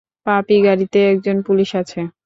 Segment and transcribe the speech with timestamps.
[0.25, 1.99] পাপি, গাড়িতে একজন পুলিশ আছে?